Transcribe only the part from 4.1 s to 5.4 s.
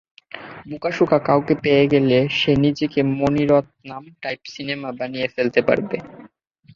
type cinema বানিয়ে